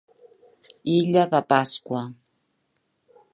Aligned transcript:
Illa 0.93 1.25
de 1.33 1.41
Pasqua. 1.53 2.01